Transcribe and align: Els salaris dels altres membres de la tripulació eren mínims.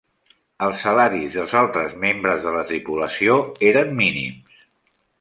Els 0.67 0.79
salaris 0.85 1.35
dels 1.41 1.53
altres 1.61 1.95
membres 2.05 2.41
de 2.49 2.57
la 2.57 2.65
tripulació 2.73 3.39
eren 3.73 3.97
mínims. 4.05 4.61